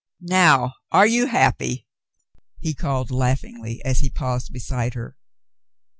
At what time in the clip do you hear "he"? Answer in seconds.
2.57-2.73, 3.99-4.09